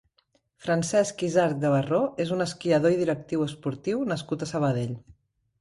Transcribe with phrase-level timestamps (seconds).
[0.67, 4.99] Francesc Izard Gavarró és un esquiador i directiu esportiu nascut a Sabadell.